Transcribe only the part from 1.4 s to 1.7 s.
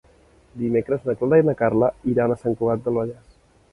i na